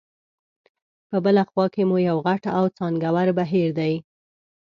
په 1.09 1.17
بله 1.25 1.41
خوا 1.49 1.65
کې 1.73 1.83
مو 1.89 1.97
یو 2.09 2.17
غټ 2.25 2.43
او 2.57 2.65
څانګور 2.77 3.27
بهیر 3.37 3.69
دی. 3.79 3.93